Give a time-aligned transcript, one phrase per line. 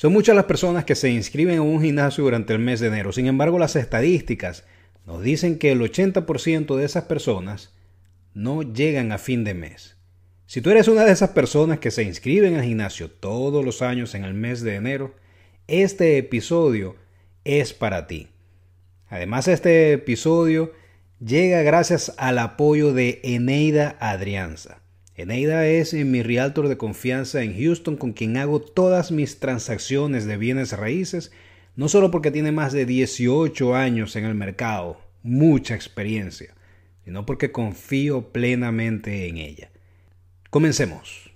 [0.00, 3.12] Son muchas las personas que se inscriben en un gimnasio durante el mes de enero.
[3.12, 4.64] Sin embargo, las estadísticas
[5.04, 7.74] nos dicen que el 80% de esas personas
[8.32, 9.98] no llegan a fin de mes.
[10.46, 14.14] Si tú eres una de esas personas que se inscriben al gimnasio todos los años
[14.14, 15.14] en el mes de enero,
[15.66, 16.96] este episodio
[17.44, 18.28] es para ti.
[19.06, 20.72] Además, este episodio
[21.22, 24.79] llega gracias al apoyo de Eneida Adrianza.
[25.20, 30.38] Eneida es mi realtor de confianza en Houston con quien hago todas mis transacciones de
[30.38, 31.30] bienes raíces,
[31.76, 36.54] no solo porque tiene más de 18 años en el mercado, mucha experiencia,
[37.04, 39.70] sino porque confío plenamente en ella.
[40.48, 41.30] Comencemos.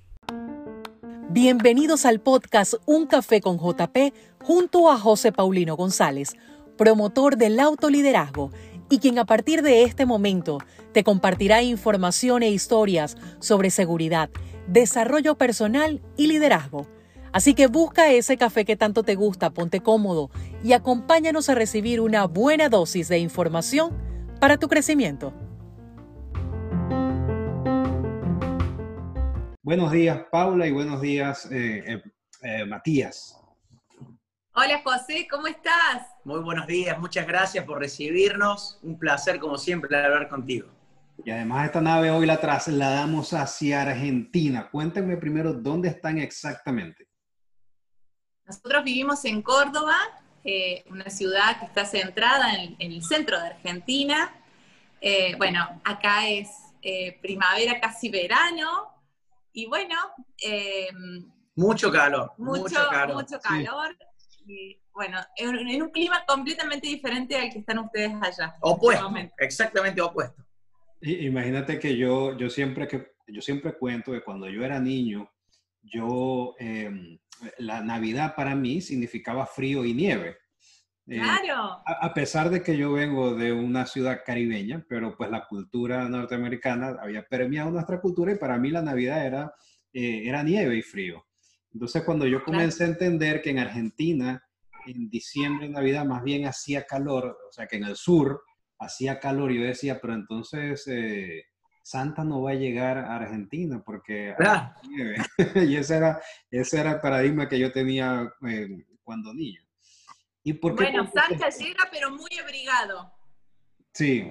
[1.29, 6.37] Bienvenidos al podcast Un Café con JP junto a José Paulino González,
[6.79, 8.51] promotor del autoliderazgo
[8.95, 10.59] y quien a partir de este momento
[10.93, 14.31] te compartirá información e historias sobre seguridad,
[14.69, 16.87] desarrollo personal y liderazgo.
[17.33, 20.31] Así que busca ese café que tanto te gusta, ponte cómodo
[20.63, 23.99] y acompáñanos a recibir una buena dosis de información
[24.39, 25.35] para tu crecimiento.
[29.65, 32.03] Buenos días, Paula, y buenos días, eh, eh,
[32.43, 33.44] eh, Matías.
[34.57, 36.07] Hola José, ¿cómo estás?
[36.23, 38.79] Muy buenos días, muchas gracias por recibirnos.
[38.83, 40.69] Un placer, como siempre, hablar contigo.
[41.25, 44.71] Y además esta nave hoy la trasladamos hacia Argentina.
[44.71, 47.09] Cuéntenme primero dónde están exactamente.
[48.47, 49.97] Nosotros vivimos en Córdoba,
[50.45, 54.41] eh, una ciudad que está centrada en, el centro de Argentina.
[55.01, 56.49] Eh, bueno, acá es
[56.81, 58.87] eh, primavera, casi verano.
[59.53, 59.97] Y bueno...
[61.57, 62.35] mucho calor.
[62.39, 63.17] Mucho, calor.
[63.17, 63.97] Mucho calor
[64.93, 68.57] bueno, en, un clima completamente diferente al que están ustedes allá.
[68.61, 70.45] Opuesto, exactamente opuesto.
[71.01, 75.31] Imagínate que yo, yo, siempre que, yo siempre cuento que cuando yo era niño,
[75.83, 77.19] yo, em,
[77.59, 80.39] la Navidad para mí significaba frío y nieve.
[81.07, 81.83] Eh, claro.
[81.85, 86.97] a, pesar de que yo vengo de una ciudad caribeña, pero pues la cultura norteamericana
[86.99, 89.55] había permeado nuestra cultura y para mí la Navidad era,
[89.93, 91.27] eh, era nieve y frío.
[91.75, 94.43] Entonces, cuando yo comencé a entender que en Argentina,
[94.87, 98.43] en diciembre y Navidad, más bien hacía calor, o sea, que en el sur
[98.79, 101.47] hacía calor, yo decía, pero entonces eh,
[101.83, 104.77] Santa no va a llegar a Argentina porque ah.
[105.57, 106.21] y ese era,
[106.51, 108.69] ese era el paradigma que yo tenía eh,
[109.03, 109.61] cuando niño.
[110.45, 113.13] ¿Y por qué bueno, Santa llega, pero muy abrigado.
[113.93, 114.31] Sí.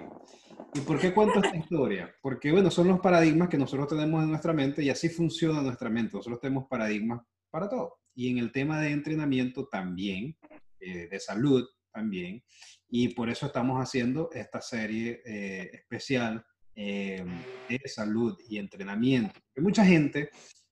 [0.76, 2.14] ¿Y por qué cuento esta historia?
[2.22, 5.90] Porque, bueno, son los paradigmas que nosotros tenemos en nuestra mente y así funciona nuestra
[5.90, 6.16] mente.
[6.16, 7.22] Nosotros tenemos paradigmas
[7.54, 8.00] para todo.
[8.16, 10.36] Y en el tema de entrenamiento también,
[10.80, 12.44] eh, de salud también.
[12.90, 16.44] Y por eso estamos haciendo esta serie eh, especial
[16.76, 17.24] eh,
[17.70, 19.40] de salud y entrenamiento.
[19.46, 20.32] Porque mucha gente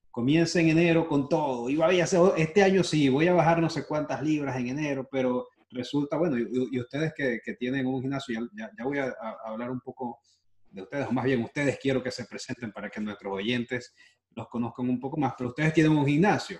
[0.09, 1.69] comienza en enero con todo.
[1.69, 2.05] Y vaya,
[2.35, 6.37] este año sí, voy a bajar no sé cuántas libras en enero, pero resulta, bueno,
[6.39, 9.13] y, ustedes que, que, tienen un gimnasio, ya, ya voy a,
[9.45, 10.19] hablar un poco
[10.69, 13.93] de ustedes, más bien ustedes quiero que se presenten para que nuestros oyentes
[14.31, 16.59] los conozcan un poco más, pero ustedes tienen un gimnasio.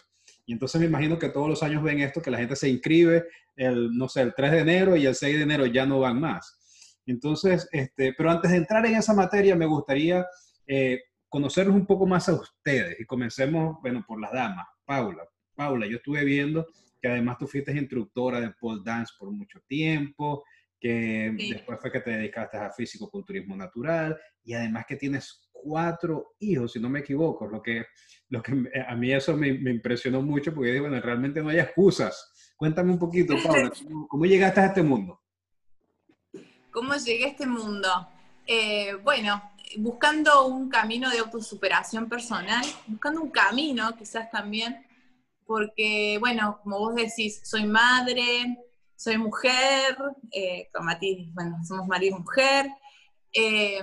[0.51, 3.23] Y entonces me imagino que todos los años ven esto, que la gente se inscribe
[3.56, 6.19] el, no sé, el 3 de enero y el 6 de enero ya no van
[6.19, 7.00] más.
[7.06, 10.25] Entonces, este, pero antes de entrar en esa materia, me gustaría
[10.67, 14.67] eh, conocerlos un poco más a ustedes y comencemos, bueno, por las damas.
[14.84, 15.23] Paula,
[15.56, 16.68] Paula, yo estuve viendo
[17.01, 20.44] que además tú fuiste instructora de pole dance por mucho tiempo,
[20.78, 26.73] que después fue que te dedicaste a físico-culturismo natural y además que tienes cuatro hijos,
[26.73, 27.85] si no me equivoco, lo que,
[28.29, 28.53] lo que
[28.88, 32.53] a mí eso me, impresionó mucho porque dije, bueno, realmente no hay excusas.
[32.57, 33.71] Cuéntame un poquito, Paula,
[34.09, 35.19] ¿cómo, llegaste a este mundo?
[36.71, 38.07] ¿Cómo llegué a este mundo?
[38.47, 39.41] Eh, bueno,
[39.77, 44.85] buscando un camino de autosuperación personal, buscando un camino quizás también,
[45.45, 48.57] porque, bueno, como vos decís, soy madre,
[48.95, 49.97] soy mujer,
[50.31, 52.67] eh, con Mati, bueno, somos marido y mujer,
[53.33, 53.81] eh,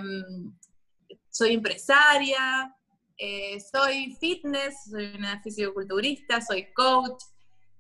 [1.31, 2.75] soy empresaria,
[3.21, 7.21] eh, soy fitness, soy una fisicoculturista, soy coach.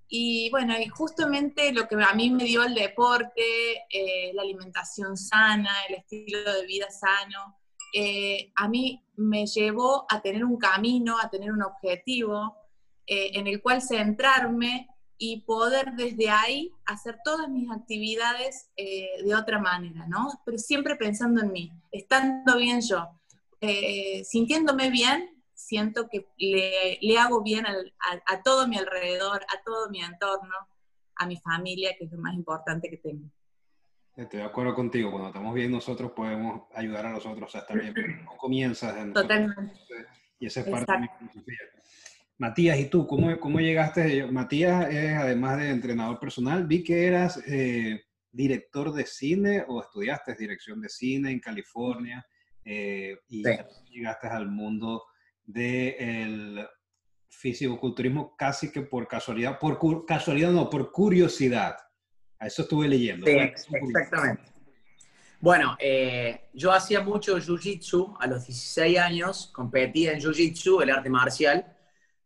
[0.08, 5.16] Y bueno, y justamente lo que a mí me dio el deporte, eh, la alimentación
[5.16, 7.56] sana, el estilo de vida sano,
[7.94, 12.56] eh, a mí me llevó a tener un camino, a tener un objetivo
[13.10, 14.86] en el cual centrarme
[15.16, 20.28] y poder desde ahí hacer todas mis actividades de otra manera, ¿no?
[20.44, 23.17] Pero siempre pensando en mí, estando bien yo.
[23.60, 30.00] Eh, sintiéndome bien, siento que le, hago bien a, todo mi alrededor, a todo mi
[30.00, 30.54] entorno,
[31.16, 33.28] a mi familia, que es lo más importante que tengo.
[34.14, 37.80] Estoy de acuerdo contigo, cuando estamos bien nosotros podemos ayudar a los otros a estar
[37.80, 39.74] bien, pero no comienzas en Totalmente.
[40.40, 41.58] Y esa es parte de mi filosofía.
[42.38, 44.26] Matías, ¿y tú cómo, cómo llegaste?
[44.30, 48.00] Matías es, además de entrenador personal, vi que eras eh,
[48.30, 52.24] director de cine o estudiaste dirección de cine en California
[52.70, 53.42] eh, y
[53.90, 55.06] llegaste al mundo
[55.42, 56.68] del
[57.30, 61.78] fisicoculturismo casi que por casualidad, por casualidad no, por curiosidad.
[62.38, 63.26] A eso estuve leyendo.
[63.26, 64.42] Sí, exactamente.
[65.40, 71.08] Bueno, eh, yo hacía mucho jiu-jitsu a los 16 años, competía en jiu-jitsu, el arte
[71.08, 71.74] marcial,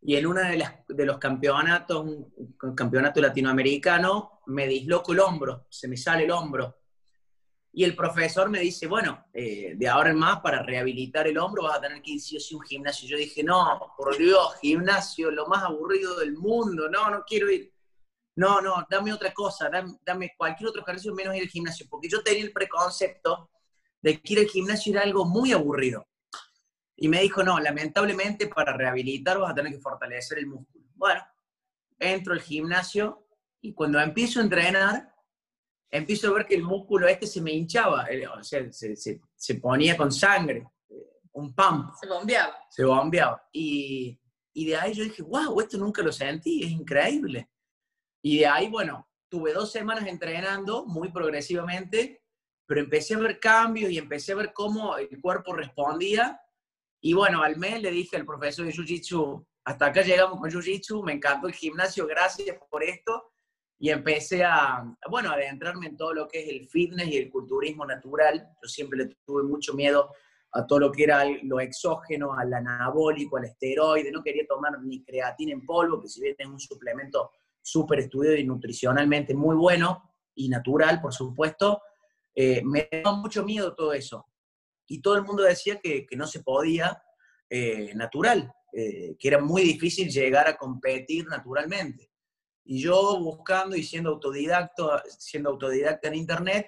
[0.01, 5.87] y en uno de, de los campeonatos, un campeonato latinoamericano, me disloco el hombro, se
[5.87, 6.82] me sale el hombro.
[7.75, 11.63] Y el profesor me dice, bueno, eh, de ahora en más, para rehabilitar el hombro
[11.63, 13.09] vas a tener que ir sí o sí un gimnasio.
[13.09, 17.73] Yo dije, no, por Dios, gimnasio, lo más aburrido del mundo, no, no quiero ir.
[18.35, 19.71] No, no, dame otra cosa,
[20.05, 23.49] dame, cualquier otro ejercicio menos ir al gimnasio, porque yo tenía el preconcepto
[24.01, 26.07] de que ir al gimnasio era algo muy aburrido.
[26.95, 30.85] Y me dijo, no, lamentablemente para rehabilitar vas a tener que fortalecer el músculo.
[30.93, 31.21] Bueno,
[31.97, 33.27] entro al gimnasio
[33.61, 35.12] y cuando empiezo a entrenar,
[35.93, 39.55] empiezo a ver que el músculo este se me hinchaba, eh, o sea, se, se,
[39.55, 41.93] ponía con sangre, eh, un pump.
[41.99, 42.55] Se bombeaba.
[42.69, 43.47] Se bombeaba.
[43.51, 44.19] Y,
[44.53, 47.49] y de ahí yo dije, wow, esto nunca lo sentí, es increíble.
[48.21, 52.23] Y de ahí, bueno, tuve dos semanas entrenando muy progresivamente,
[52.65, 56.39] pero empecé a ver cambios y empecé a ver cómo el cuerpo respondía
[57.05, 61.03] y bueno, al mes le dije al profesor de Jiu-Jitsu, hasta acá llegamos con Jiu-Jitsu,
[61.03, 63.33] me encantó el gimnasio, gracias por esto.
[63.83, 67.29] Y empecé a, bueno, a adentrarme en todo lo que es el fitness y el
[67.29, 68.55] culturismo natural.
[68.61, 70.09] Yo siempre le tuve mucho miedo
[70.53, 74.09] a todo lo que era lo exógeno, al anabólico, al esteroide.
[74.09, 77.31] No quería tomar ni creatina en polvo, que si bien es un suplemento
[77.61, 81.81] súper estudiado y nutricionalmente muy bueno y natural, por supuesto,
[82.33, 84.25] eh, me daba mucho miedo todo eso
[84.87, 87.03] y todo el mundo decía que, no se podía
[87.49, 92.12] eh, natural, eh, que era muy difícil llegar a competir naturalmente.
[92.65, 96.67] Y yo buscando y siendo autodidacta, siendo autodidacta en Internet,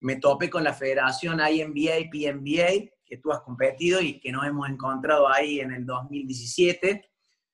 [0.00, 4.68] me topé con la federación INBA, PNBA, que tú has competido y que nos hemos
[4.68, 7.10] encontrado ahí en el 2017.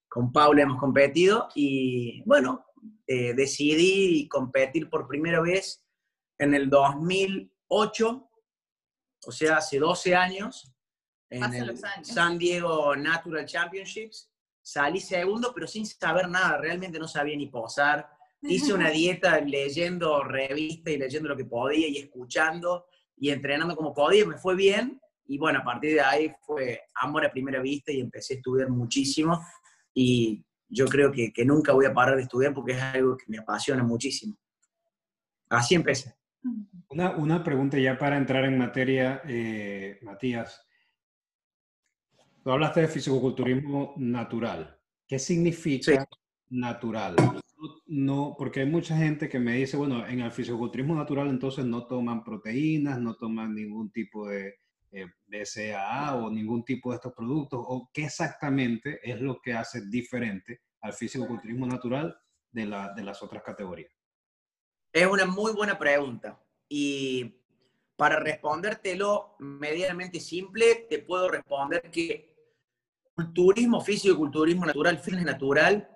[0.09, 2.67] Con Paula hemos competido y bueno,
[3.07, 5.85] eh, decidí competir por primera vez
[6.39, 8.29] en el 2008
[9.27, 10.73] o sea, hace 12 años,
[11.31, 14.31] en el San Diego Natural Championships,
[14.65, 18.09] salí segundo, pero sin saber nada, realmente no sabía ni posar.
[18.43, 23.95] Hice una dieta leyendo revistas y leyendo lo que podía y escuchando y entrenando como
[23.95, 25.01] podía, me fue bien.
[25.27, 28.69] Y bueno, a partir de ahí fue amor a primera vista y empecé a estudiar
[28.69, 29.41] muchísimo.
[29.95, 33.25] Y yo creo que, que nunca voy a parar de estudiar porque es algo que
[33.29, 34.37] me apasiona muchísimo.
[35.49, 36.17] Así empecé.
[36.89, 40.67] Una, pregunta ya para entrar en materia, eh, Matías.
[42.45, 44.79] Tú hablaste de fisicoculturismo natural.
[45.09, 46.07] ¿Qué significa
[46.51, 47.17] natural?
[47.87, 51.87] No, porque hay mucha gente que me dice, bueno, en el fisicoculturismo natural entonces no
[51.87, 54.57] toman proteínas, no toman ningún tipo de
[54.93, 59.81] eh, BCAA o ningún tipo de estos productos, o qué exactamente es lo que hace
[59.89, 62.15] diferente al fisicoculturismo natural
[62.53, 63.91] de, la, de las otras categorías.
[64.93, 66.39] Es una muy buena pregunta.
[66.69, 67.41] Y
[67.97, 72.34] para respondértelo medianamente simple, te puedo responder que
[73.15, 75.89] culturismo físico y culturismo natural, fitness natural,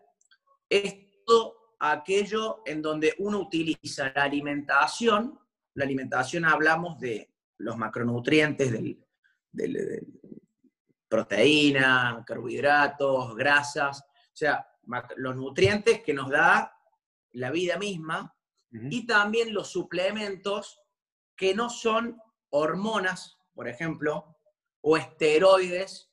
[0.69, 5.39] es todo aquello en donde uno utiliza la alimentación.
[5.75, 9.05] La alimentación hablamos de los macronutrientes, del,
[9.53, 10.07] del,
[11.09, 14.69] proteína, carbohidratos, grasas, o sea,
[15.17, 16.75] los nutrientes que nos da
[17.33, 18.35] la vida misma,
[18.71, 20.81] y también los suplementos
[21.35, 24.37] que no son hormonas, por ejemplo,
[24.83, 26.08] o esteroides,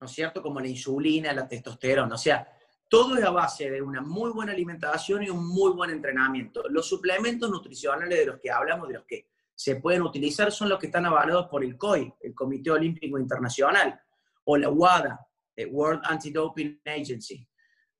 [0.00, 0.42] ¿no es cierto?
[0.42, 2.14] Como la insulina, la testosterona.
[2.14, 2.46] O sea,
[2.88, 6.68] todo es a base de una muy buena alimentación y un muy buen entrenamiento.
[6.68, 10.78] Los suplementos nutricionales de los que hablamos, de los que se pueden utilizar, son los
[10.78, 14.00] que están avalados por el COI, el Comité Olímpico Internacional,
[14.44, 17.46] o la WADA, el World Anti-Doping Agency.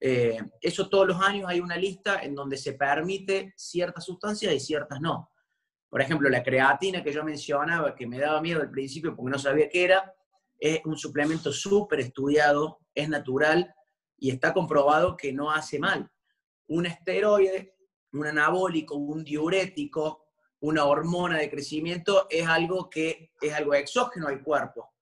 [0.00, 4.60] Eh, eso todos los años hay una lista en donde se permite ciertas sustancias y
[4.60, 5.30] ciertas no.
[5.88, 9.38] Por ejemplo, la creatina que yo mencionaba, que me daba miedo al principio porque no
[9.38, 10.12] sabía qué era,
[10.58, 13.74] es un suplemento súper estudiado, es natural
[14.18, 16.10] y está comprobado que no hace mal.
[16.68, 17.76] Un esteroide,
[18.12, 20.24] un anabólico, un diurético,
[20.60, 24.94] una hormona de crecimiento es algo que es algo exógeno al cuerpo.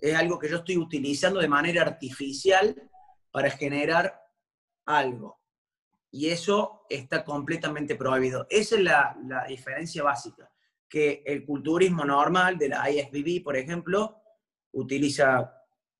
[0.00, 2.90] Es algo que yo estoy utilizando de manera artificial
[3.30, 4.20] para generar
[4.86, 5.40] algo.
[6.10, 8.46] Y eso está completamente prohibido.
[8.50, 10.50] Esa es la, diferencia básica,
[10.88, 14.16] que el culturismo normal de la IFBB, por ejemplo,
[14.74, 15.52] utiliza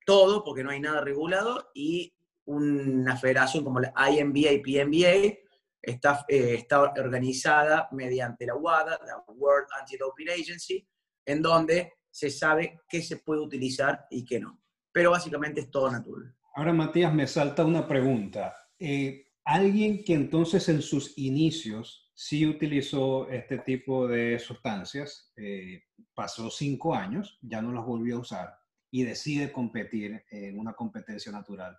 [0.05, 2.15] todo porque no hay nada regulado y
[2.47, 5.39] una federación como la INBA y PNBA
[5.81, 10.87] está, eh, está organizada mediante la WADA, la World Anti-Doping Agency,
[11.25, 14.61] en donde se sabe qué se puede utilizar y qué no.
[14.93, 16.35] Pero básicamente es todo natural.
[16.55, 18.55] Ahora, Matías, me salta una pregunta.
[18.79, 25.83] Eh, alguien que entonces en sus inicios sí utilizó este tipo de sustancias, eh,
[26.15, 28.64] pasó cinco años, ya no las volvió a usar
[28.95, 31.77] y decide competir en una competencia natural.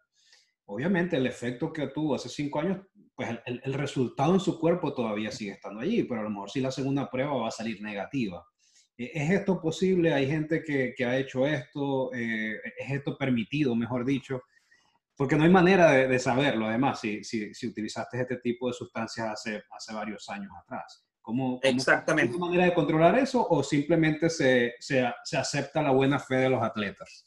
[0.65, 5.31] Obviamente el efecto que tuvo hace cinco años, pues el, resultado en su cuerpo todavía
[5.31, 8.45] sigue estando allí, pero a lo mejor si la segunda prueba va a salir negativa.
[8.97, 10.13] Eh, ¿Es esto posible?
[10.13, 12.11] ¿Hay gente que, ha hecho esto?
[12.11, 14.41] ¿Es esto permitido, mejor dicho?
[15.15, 19.41] Porque no hay manera de, saberlo, además, si, si, utilizaste este tipo de sustancias
[19.71, 21.05] hace varios años atrás.
[21.25, 22.33] ¿Cómo, Exactamente.
[22.33, 26.49] ¿Hay manera de controlar eso o simplemente se, se, se acepta la buena fe de
[26.51, 27.25] los atletas?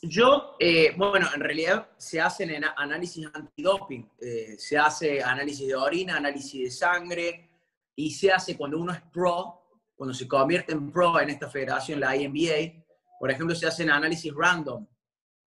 [0.00, 5.74] Yo, eh, bueno, en realidad se hacen en análisis antidoping, eh, se hace análisis de
[5.74, 7.50] orina, análisis de sangre,
[7.96, 9.60] y se hace cuando uno es pro,
[9.96, 12.84] cuando se convierte en pro en esta federación, la INBA,
[13.18, 14.86] por ejemplo, se hacen análisis random,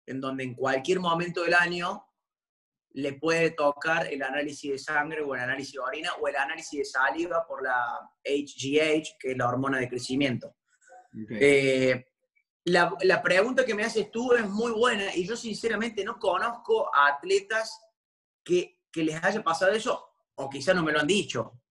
[0.07, 2.06] en donde en cualquier momento del año
[2.97, 6.79] le puede tocar el análisis de sangre o el análisis de orina o el análisis
[6.79, 10.55] de saliva por la HGH, que es la hormona de crecimiento.
[11.29, 12.07] Eh,
[12.63, 16.93] la, la, pregunta que me haces tú es muy buena y yo sinceramente no conozco
[16.93, 17.79] a atletas
[18.43, 21.61] que, que les haya pasado eso, o quizá no me lo han dicho,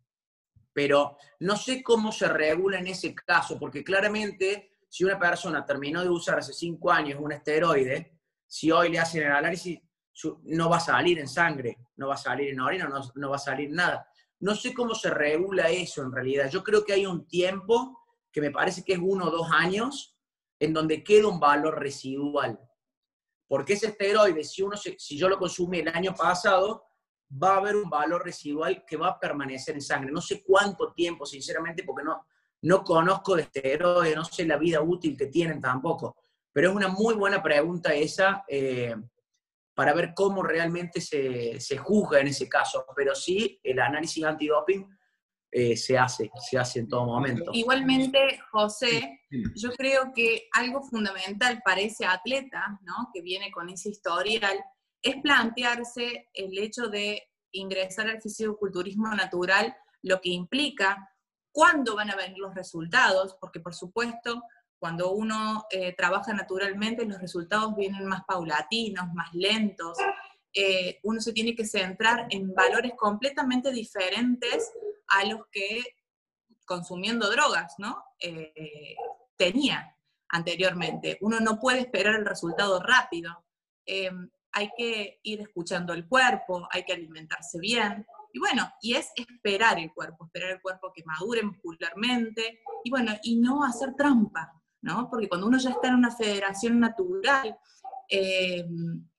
[0.73, 6.03] pero no sé cómo se regula en ese caso, porque claramente si una persona terminó
[6.03, 9.81] de usar hace cinco años un esteroide, si hoy le hacen el análisis,
[10.45, 13.41] no va a salir en sangre, no va a salir en orina, no, va a
[13.41, 14.09] salir nada.
[14.41, 16.51] No sé cómo se regula eso en realidad.
[16.51, 17.99] Yo creo que hay un tiempo,
[18.33, 20.17] que me parece que es uno o dos años,
[20.59, 22.59] en donde queda un valor residual.
[23.49, 26.85] Porque ese esteroide, si, uno si yo lo consumí el año pasado,
[27.31, 30.11] va a haber un valor residual que va a permanecer en sangre.
[30.11, 32.27] No sé cuánto tiempo, sinceramente, porque no,
[32.63, 36.17] no conozco de esteroides, no sé la vida útil que tienen tampoco.
[36.53, 38.97] Pero es una muy buena pregunta esa eh,
[39.77, 42.87] para ver cómo realmente se, se, juzga en ese caso.
[42.97, 44.89] Pero sí, el análisis antidoping
[45.53, 47.51] eh, se hace, se hace en todo momento.
[47.53, 49.21] Igualmente, José,
[49.55, 53.11] yo creo que algo fundamental para ese atleta, ¿no?
[53.13, 54.59] que viene con ese historial,
[55.03, 61.11] es plantearse el hecho de ingresar al fisicoculturismo natural, lo que implica
[61.53, 64.43] cuándo van a venir los resultados, porque por supuesto
[64.87, 69.99] cuando uno eh, trabaja naturalmente, los resultados vienen más paulatinos, más lentos.
[70.53, 74.71] Eh, uno se tiene que centrar en valores completamente diferentes
[75.09, 75.83] a los que
[76.65, 78.01] consumiendo drogas, ¿no?
[78.21, 78.95] Eh,
[79.37, 79.93] tenía
[80.29, 81.19] anteriormente.
[81.21, 83.45] Uno no puede esperar el resultado rápido.
[84.53, 88.07] hay que ir escuchando el cuerpo, hay que alimentarse bien.
[88.33, 92.61] Y bueno, y es esperar el cuerpo, esperar el cuerpo que madure muscularmente.
[92.85, 94.53] Y bueno, y no hacer trampa.
[95.11, 97.57] Porque cuando uno ya está en una federación natural
[98.09, 98.65] eh,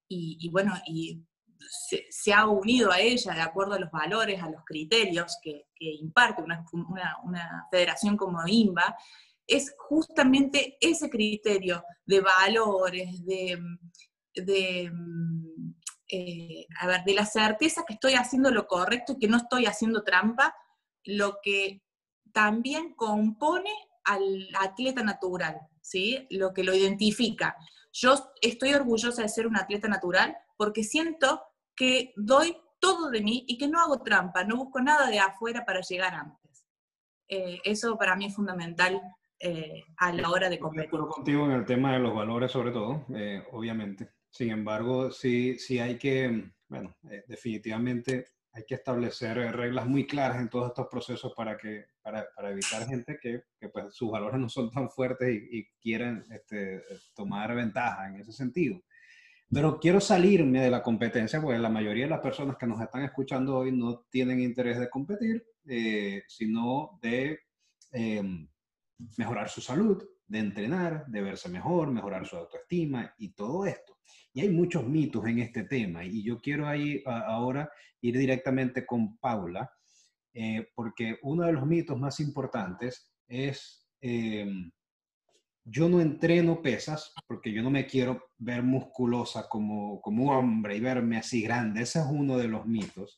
[0.07, 1.21] y, bueno, y
[2.09, 6.41] se, ha unido a ella de acuerdo a los valores, a los criterios que, imparte
[6.41, 6.65] una,
[7.69, 8.95] federación como INBA,
[9.45, 13.59] es justamente ese criterio de valores, de,
[14.33, 14.91] de,
[16.09, 19.65] eh, a ver, de la certeza que estoy haciendo lo correcto y que no estoy
[19.65, 20.55] haciendo trampa,
[21.03, 21.81] lo que
[22.33, 23.71] también compone
[24.07, 26.25] al atleta natural, ¿sí?
[26.29, 27.55] Lo que lo identifica.
[27.91, 31.41] Yo estoy orgullosa de ser un atleta natural porque siento
[31.75, 35.65] que doy todo de mí y que no hago trampa, no busco nada de afuera
[35.65, 36.65] para llegar antes.
[37.27, 39.01] Eh, eso para mí es fundamental
[39.39, 40.85] eh, a la hora de competir.
[40.85, 44.11] Estoy contigo en el tema de los valores sobre todo, eh, obviamente.
[44.29, 46.95] Sin embargo, sí, sí hay que, bueno,
[47.27, 52.49] definitivamente hay que establecer reglas muy claras en todos estos procesos para, que, para, para
[52.49, 56.83] evitar gente que, que, pues, sus valores no son tan fuertes y, y este,
[57.13, 58.81] tomar ventaja en ese sentido.
[59.49, 63.03] Pero quiero salirme de la competencia, porque la mayoría de las personas que nos están
[63.03, 67.39] escuchando hoy no tienen interés de competir, eh, sino de
[67.91, 68.47] eh,
[69.17, 73.97] mejorar su salud, de entrenar, de verse mejor, mejorar su autoestima y todo esto.
[74.33, 77.69] Y hay muchos mitos en este tema y yo quiero ahí ahora
[78.01, 79.71] ir directamente con Paula,
[80.33, 84.71] eh, porque uno de los mitos más importantes es, em,
[85.63, 90.77] yo no entreno pesas porque yo no me quiero ver musculosa como, como un hombre
[90.77, 91.81] y verme así grande.
[91.81, 93.17] Ese es uno de los mitos.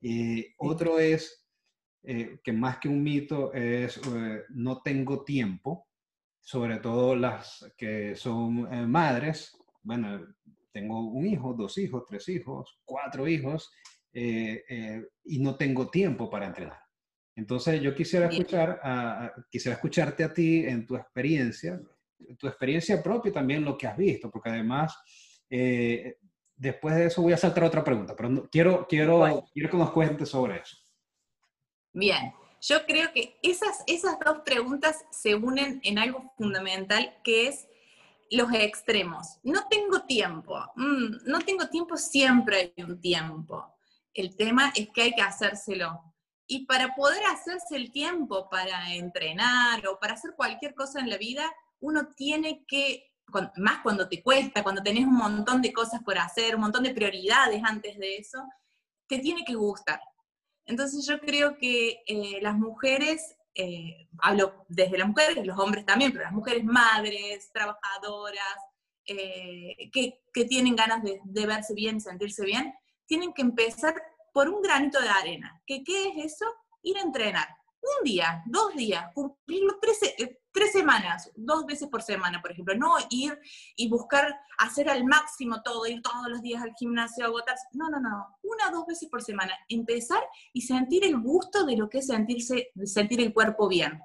[0.00, 1.46] Eh, otro es,
[2.02, 4.00] eh, que más que un mito, es
[4.50, 5.87] no tengo tiempo,
[6.40, 9.56] sobre todo las que son madres.
[9.82, 10.20] Bueno,
[10.72, 13.70] tengo un hijo, dos hijos, tres hijos, cuatro hijos,
[14.12, 16.78] eh, eh, y no tengo tiempo para entrenar.
[17.34, 21.80] Entonces yo quisiera escuchar, a, quisiera escucharte a ti en tu experiencia,
[22.38, 24.96] tu experiencia propia y también lo que has visto, porque además
[25.48, 26.16] eh,
[26.56, 30.28] después de eso voy a saltar otra pregunta, pero quiero, quiero, quiero que nos cuentes
[30.28, 30.76] sobre eso.
[31.92, 37.68] Bien, yo creo que esas, esas dos preguntas se unen en algo fundamental que es
[38.30, 39.38] los extremos.
[39.42, 43.74] No tengo tiempo, mm, no tengo tiempo, siempre hay un tiempo.
[44.12, 46.02] El tema es que hay que hacérselo.
[46.46, 51.18] Y para poder hacerse el tiempo para entrenar o para hacer cualquier cosa en la
[51.18, 51.50] vida,
[51.80, 53.12] uno tiene que,
[53.56, 56.94] más cuando te cuesta, cuando tenés un montón de cosas por hacer, un montón de
[56.94, 58.42] prioridades antes de eso,
[59.06, 60.00] te tiene que gustar.
[60.68, 66.12] Entonces yo creo que eh, las mujeres, eh, hablo desde las mujeres, los hombres también,
[66.12, 68.58] pero las mujeres madres, trabajadoras,
[69.06, 72.72] eh, que, tienen ganas de, verse bien, sentirse bien,
[73.06, 74.00] tienen que empezar
[74.32, 75.60] por un granito de arena.
[75.66, 76.46] ¿Qué, ¿Qué es eso?
[76.82, 77.48] Ir a entrenar.
[77.80, 82.74] Un día, dos días, cumplirlo tres, eh, tres semanas, dos veces por semana, por ejemplo.
[82.74, 83.38] No ir
[83.76, 87.68] y buscar hacer al máximo todo, ir todos los días al gimnasio, agotarse.
[87.74, 88.38] No, no, no.
[88.42, 89.54] Una, dos veces por semana.
[89.68, 90.22] Empezar
[90.52, 94.02] y sentir el gusto de lo que es sentirse, sentir el cuerpo bien.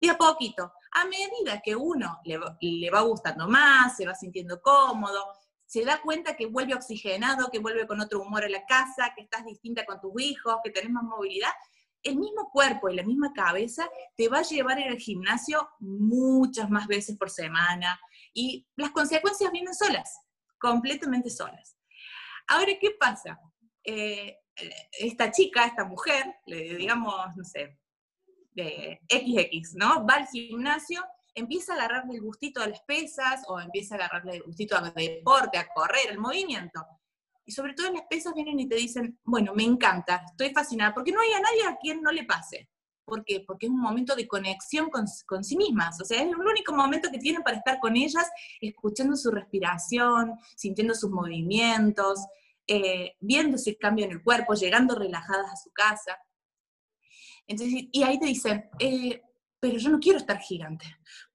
[0.00, 0.72] De a poquito.
[0.92, 5.26] A medida que uno le, le va gustando más, se va sintiendo cómodo,
[5.66, 9.22] se da cuenta que vuelve oxigenado, que vuelve con otro humor a la casa, que
[9.22, 11.52] estás distinta con tus hijos, que tenés más movilidad,
[12.02, 16.86] el mismo cuerpo y la misma cabeza te va a llevar al gimnasio muchas más
[16.86, 18.00] veces por semana
[18.34, 20.20] y las consecuencias vienen solas,
[20.58, 21.76] completamente solas.
[22.48, 23.38] Ahora, ¿qué pasa?
[23.84, 24.36] Eh,
[24.98, 27.78] esta chica, esta mujer, digamos, no sé,
[28.50, 30.06] de XX, ¿no?
[30.06, 31.02] Va al gimnasio
[31.34, 34.92] empieza a agarrarle el gustito a las pesas o empieza a agarrarle el gustito al
[34.94, 36.84] deporte, a correr, al movimiento.
[37.44, 41.12] Y sobre todo las pesas vienen y te dicen, bueno, me encanta, estoy fascinada, porque
[41.12, 42.68] no hay a nadie a quien no le pase.
[43.04, 43.40] ¿Por qué?
[43.46, 46.00] Porque es un momento de conexión con, con, sí mismas.
[46.00, 50.38] O sea, es el único momento que tienen para estar con ellas, escuchando su respiración,
[50.56, 52.20] sintiendo sus movimientos,
[52.66, 56.16] eh, viendo ese cambio en el cuerpo, llegando relajadas a su casa.
[57.46, 59.20] Entonces, y ahí te dicen, eh,
[59.58, 60.86] pero yo no quiero estar gigante.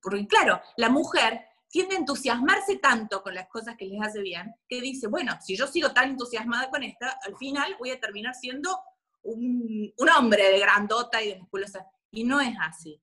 [0.01, 4.55] Porque claro, la mujer tiende a entusiasmarse tanto con las cosas que les hace bien,
[4.67, 8.33] que dice, bueno, si yo sigo tan entusiasmada con esta, al final voy a terminar
[8.33, 8.77] siendo
[9.23, 11.85] un, hombre de grandota y de musculosa.
[12.11, 13.01] Y no es así.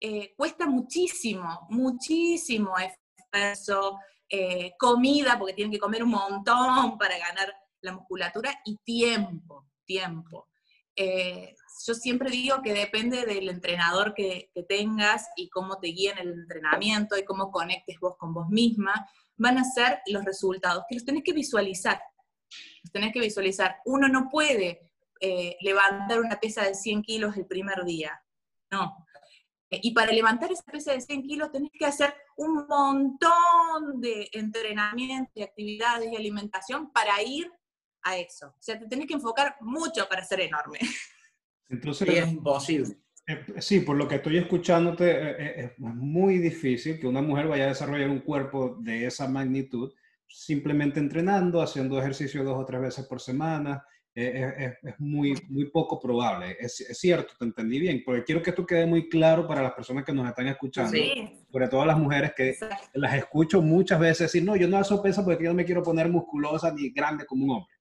[0.00, 7.54] Eh, cuesta muchísimo, muchísimo esfuerzo, eh, comida, porque tienen que comer un montón para ganar
[7.80, 10.48] la musculatura, y tiempo, tiempo.
[10.96, 11.54] Eh,
[11.86, 17.18] yo siempre digo que depende del entrenador que, tengas y cómo te guíen el entrenamiento
[17.18, 21.24] y cómo conectes vos con vos misma, van a ser los resultados, que los tenés
[21.24, 22.00] que visualizar.
[22.82, 23.76] Los tenés que visualizar.
[23.84, 28.22] Uno no puede eh, levantar una pesa de 100 kilos el primer día,
[28.70, 29.04] no.
[29.70, 35.32] Y para levantar esa pesa de 100 kilos tenés que hacer un montón de entrenamiento
[35.34, 37.50] y actividades y alimentación para ir
[38.04, 38.48] a eso.
[38.48, 40.78] O sea, te tenés que enfocar mucho para ser enorme.
[41.68, 42.98] Entonces, es imposible.
[43.26, 47.48] Eh, sí, por lo que estoy escuchándote, eh, eh, es muy difícil que una mujer
[47.48, 49.92] vaya a desarrollar un cuerpo de esa magnitud
[50.28, 53.84] simplemente entrenando, haciendo ejercicio dos o tres veces por semana.
[54.16, 56.56] Es, muy, muy poco probable.
[56.60, 60.04] Es, cierto, te entendí bien, porque quiero que esto quede muy claro para las personas
[60.04, 60.96] que nos están escuchando,
[61.50, 62.56] sobre todo las mujeres que
[62.92, 65.82] las escucho muchas veces decir, no, yo no hago peso porque yo no me quiero
[65.82, 67.73] poner musculosa ni grande como un hombre.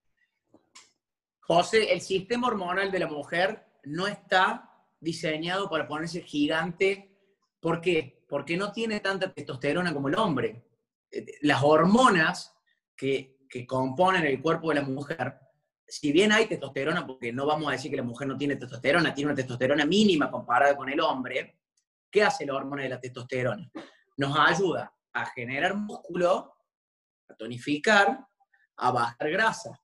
[1.45, 7.17] José, el sistema hormonal de la mujer no está diseñado para ponerse gigante.
[7.59, 8.23] ¿Por qué?
[8.29, 10.63] Porque no tiene tanta testosterona como el hombre.
[11.11, 12.55] Eh, las hormonas
[12.95, 13.31] que,
[13.67, 15.37] componen el cuerpo de la mujer,
[15.87, 19.13] si bien hay testosterona, porque no vamos a decir que la mujer no tiene testosterona,
[19.13, 21.59] tiene una testosterona mínima comparada con el hombre,
[22.09, 23.69] ¿qué hace la hormona de la testosterona?
[24.17, 26.55] Nos ayuda a generar músculo,
[27.29, 28.25] a tonificar,
[28.77, 29.82] a bajar grasa.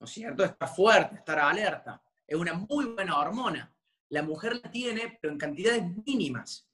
[0.00, 0.44] ¿No es cierto?
[0.44, 3.74] Estar fuerte, estar alerta es una muy buena hormona.
[4.10, 6.68] La mujer la tiene, pero en cantidades mínimas.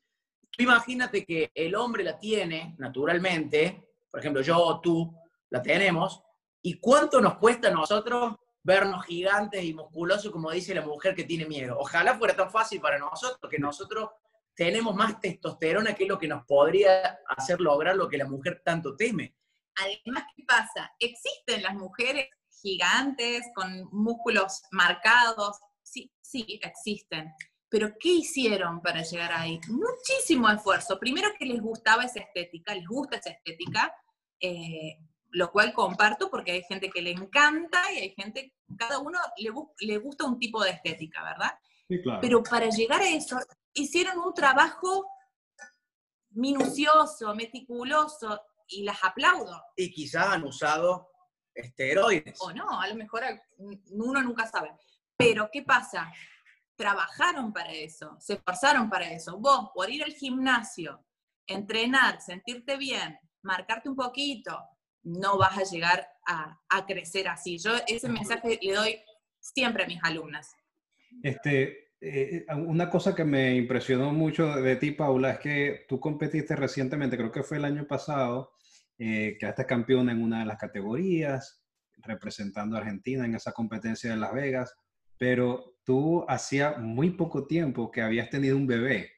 [0.51, 5.15] Tú imagínate que el hombre la tiene naturalmente, por ejemplo, yo o tú
[5.51, 6.23] la tenemos,
[6.61, 11.25] ¿y cuánto nos cuesta a nosotros vernos gigantes y musculosos como dice la mujer que
[11.25, 11.77] tiene miedo?
[11.79, 14.11] Ojalá fuera tan fácil para nosotros, que nosotros
[14.55, 18.97] tenemos más testosterona que lo que nos podría hacer lograr lo que la mujer tanto
[18.97, 19.35] teme.
[19.77, 20.93] Además, ¿qué pasa?
[20.99, 22.29] Existen las mujeres
[22.65, 27.31] gigantes, con músculos marcados, sí, sí, existen.
[27.69, 29.61] Pero ¿qué hicieron para llegar ahí?
[29.69, 30.99] Muchísimo esfuerzo.
[30.99, 33.95] Primero que les gustaba esa estética, les gusta esa estética,
[34.41, 34.97] eh,
[35.31, 39.53] lo cual comparto porque hay gente que le encanta y hay gente, cada uno le,
[39.81, 41.53] le gusta un tipo de estética, ¿verdad?
[41.87, 42.21] Sí, claro.
[42.23, 43.39] Pero para llegar a eso,
[43.75, 45.07] hicieron un trabajo
[46.31, 49.63] minucioso, meticuloso, y las aplaudo.
[49.77, 51.11] Y quizás han usado
[51.55, 52.39] esteroides.
[52.41, 53.23] O no, a lo mejor
[53.59, 54.73] uno nunca sabe.
[55.17, 56.13] Pero, ¿qué pasa?
[56.77, 59.39] Trabajaron para eso, se esforzaron para eso.
[59.39, 61.05] Vos, por ir al gimnasio,
[61.47, 64.59] entrenar, sentirte bien, marcarte un poquito,
[65.05, 67.59] no vas a llegar a, crecer así.
[67.59, 69.01] Yo ese mensaje le doy
[69.39, 70.55] siempre a mis alumnas.
[71.23, 76.57] Este, eh, una cosa que me impresionó mucho de ti, Paula, es que tú competiste
[76.57, 78.53] recientemente, creo que fue el año pasado,
[78.99, 81.65] eh, quedaste campeona en una de las categorías,
[81.99, 84.75] representando a Argentina en esa competencia de Las Vegas,
[85.19, 89.11] pero tú hacía muy poco tiempo que habías tenido un bebé.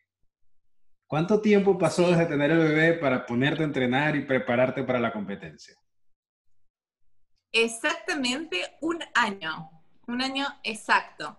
[1.06, 5.12] ¿Cuánto tiempo pasó desde tener el bebé para ponerte a entrenar y prepararte para la
[5.12, 5.74] competencia?
[7.52, 9.70] Exactamente un año,
[10.08, 11.38] un año exacto.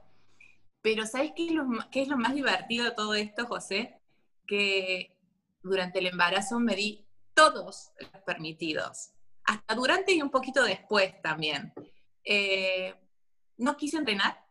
[0.82, 4.00] Pero ¿sabes qué es, lo, qué es lo más divertido de todo esto, José?
[4.48, 5.18] Que
[5.62, 7.07] durante el embarazo me di
[7.38, 9.12] todos los permitidos,
[9.46, 11.72] hasta durante y un poquito después también.
[12.26, 12.94] Eh,
[13.58, 14.48] no quise entrenar,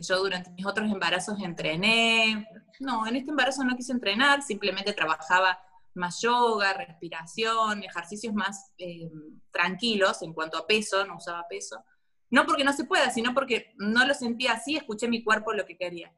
[0.00, 2.46] yo durante mis otros embarazos entrené.
[2.80, 5.58] No, en este embarazo no quise entrenar, simplemente trabajaba
[5.94, 9.10] más yoga, respiración, ejercicios más eh,
[9.50, 11.84] tranquilos en cuanto a peso, no usaba peso.
[12.30, 15.64] No porque no se pueda, sino porque no lo sentía así, escuché mi cuerpo lo
[15.64, 16.12] que quería.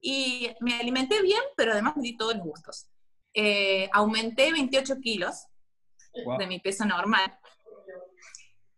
[0.00, 2.88] Y me alimenté bien, pero además me di todos los gustos.
[3.34, 5.46] Eh, aumenté 28 kilos
[6.38, 7.38] de mi peso normal.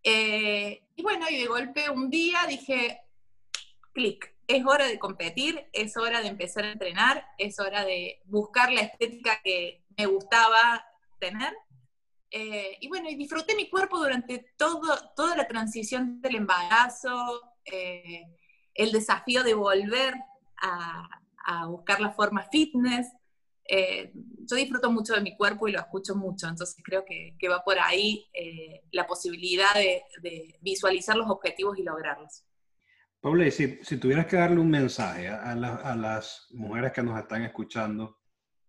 [0.02, 3.00] Eh, y bueno, y de golpe un día dije,
[3.92, 8.70] clic, es hora de competir, es hora de empezar a entrenar, es hora de buscar
[8.70, 10.84] la estética que me gustaba
[11.18, 11.54] tener.
[12.30, 18.24] Eh, y bueno, y disfruté mi cuerpo durante todo, toda la transición del embarazo, eh,
[18.74, 20.14] el desafío de volver
[20.60, 21.08] a,
[21.46, 23.06] a, buscar la forma fitness.
[23.66, 27.48] Eh, yo disfruto mucho de mi cuerpo y lo escucho mucho, entonces creo que, que
[27.48, 28.26] va por ahí
[28.92, 32.44] la posibilidad de, de visualizar los objetivos y lograrlos.
[33.24, 37.40] Paula, si, si tuvieras que darle un mensaje a, a, las mujeres que nos están
[37.40, 38.18] escuchando,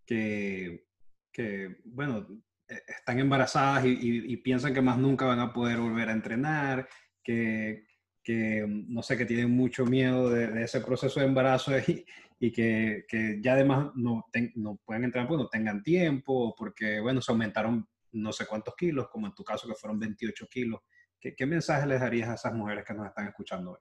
[0.06, 0.88] que,
[1.30, 2.26] que bueno,
[2.66, 6.88] e, están embarazadas y, y, piensan que más nunca van a poder volver a entrenar,
[7.22, 7.86] que,
[8.24, 12.06] que no sé, que tienen mucho miedo de, ese proceso de embarazo y,
[12.40, 17.22] y que, que, ya además no, no pueden entrenar porque no tengan tiempo, porque, bueno,
[17.22, 20.82] se aumentaron no sé cuántos kilos, como en tu caso que fueron 28 kilos.
[21.20, 23.80] ¿Qué, qué mensaje les darías a esas mujeres que nos están escuchando hoy?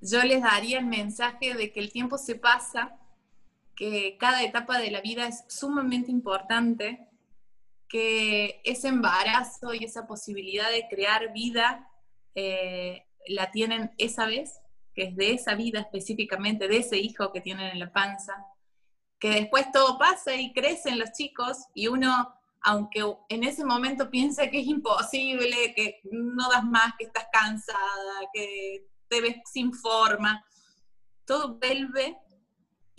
[0.00, 2.96] yo les daría el mensaje de que el tiempo se pasa,
[3.76, 7.06] que cada etapa de la vida es sumamente importante,
[7.88, 11.88] que ese embarazo y esa posibilidad de crear vida
[12.34, 14.59] eh, la tienen esa vez,
[15.08, 18.34] de esa vida específicamente, de ese hijo que tienen en la panza,
[19.18, 24.50] que después todo pasa y crecen los chicos y uno, aunque en ese momento piense
[24.50, 30.44] que es imposible, que no das más, que estás cansada, que te ves sin forma,
[31.24, 32.16] todo vuelve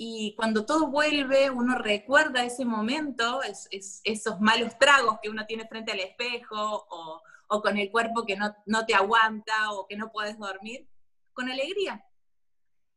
[0.03, 3.69] y cuando todo vuelve uno recuerda ese momento, es,
[4.03, 8.35] esos malos tragos que uno tiene frente al espejo o, o con el cuerpo que
[8.35, 10.87] no, no, te aguanta o que no puedes dormir,
[11.34, 12.06] con alegría.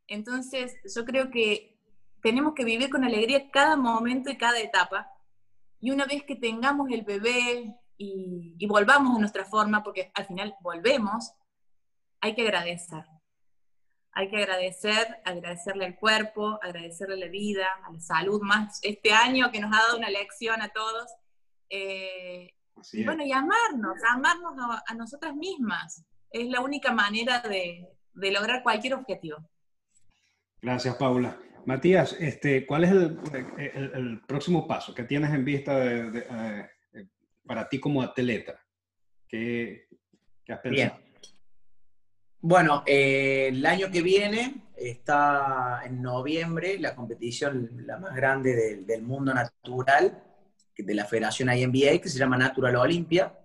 [0.06, 1.78] Entonces yo creo que
[2.22, 5.10] tenemos que vivir con alegría cada momento y cada etapa.
[5.80, 10.26] Y una vez que tengamos el bebé y, y volvamos a nuestra forma, porque al
[10.26, 11.32] final volvemos,
[12.20, 13.04] hay que agradecer.
[14.12, 19.50] Hay que agradecer, agradecerle al cuerpo, agradecerle la vida, a la salud, más este año
[19.50, 21.10] que nos ha dado una lección a todos.
[21.68, 22.54] Eh,
[22.92, 24.54] y bueno, y amarnos, amarnos
[24.86, 26.04] a, nosotras mismas.
[26.30, 29.38] Es la única manera de, lograr cualquier objetivo.
[30.60, 31.38] Gracias, Paula.
[31.66, 36.70] Matías, este, ¿cuál es el, próximo paso que tienes en vista eh,
[37.46, 38.60] para ti como atleta?
[39.26, 39.88] ¿Qué,
[40.44, 41.04] qué has pensado?
[42.46, 49.02] Bueno, eh, el año que viene está en noviembre la competición la más grande del,
[49.02, 50.22] mundo natural
[50.76, 53.38] de la Federación INBA, que se llama Natural Olympia,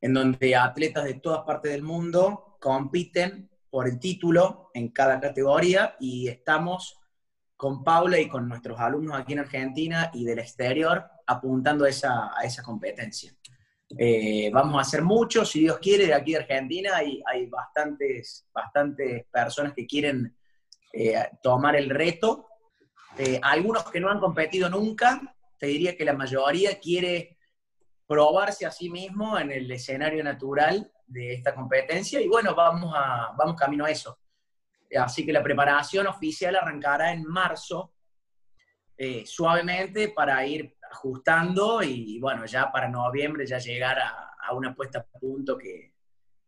[0.00, 5.96] en donde atletas de todas partes del mundo compiten por el título en cada categoría
[6.00, 6.98] y estamos
[7.56, 12.30] con Paula y con nuestros alumnos aquí en Argentina y del exterior apuntando a esa,
[12.36, 13.32] a esa competencia.
[13.96, 18.46] Eh, vamos a hacer mucho, si Dios quiere, de aquí de Argentina hay, hay bastantes,
[18.52, 20.36] bastantes personas que quieren
[20.92, 22.46] eh, tomar el reto.
[23.16, 27.38] Eh, algunos que no han competido nunca, te diría que la mayoría quiere
[28.06, 33.34] probarse a sí mismo en el escenario natural de esta competencia y bueno, vamos, a,
[33.36, 34.18] vamos camino a eso.
[34.96, 37.92] Así que la preparación oficial arrancará en marzo,
[38.96, 44.74] eh, suavemente para ir ajustando y bueno, ya para noviembre ya llegar a, a una
[44.74, 45.92] puesta a punto que,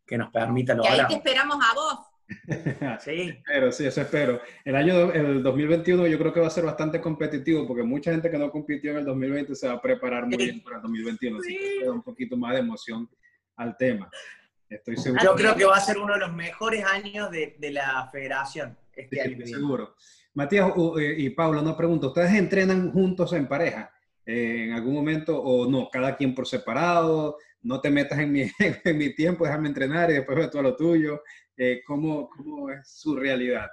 [0.06, 0.96] que nos permita lograr.
[0.96, 2.10] Y ahí te esperamos a vos.
[3.00, 3.38] sí.
[3.46, 4.40] Pero sí, eso espero.
[4.64, 8.30] El año el 2021 yo creo que va a ser bastante competitivo porque mucha gente
[8.30, 11.38] que no compitió en el 2020 se va a preparar muy bien para el 2021,
[11.38, 13.08] así que da un poquito más de emoción
[13.56, 14.10] al tema.
[14.70, 15.22] Estoy seguro.
[15.22, 18.78] Yo creo que va a ser uno de los mejores años de, de la federación
[18.94, 19.46] este año.
[19.46, 19.96] Seguro.
[20.32, 23.92] Matías eh, y Pablo, no pregunto, ¿ustedes entrenan juntos en pareja
[24.24, 25.88] eh, en algún momento o no?
[25.90, 27.36] ¿Cada quien por separado?
[27.62, 28.42] no te metas en mi,
[28.84, 31.22] en mi tiempo, déjame entrenar y después ve todo lo tuyo.
[31.56, 33.68] Eh, ¿cómo, ¿cómo, es su realidad?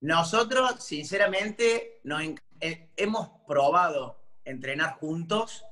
[0.00, 2.22] Nosotros, sinceramente, nos,
[2.60, 5.64] hemos probado entrenar juntos,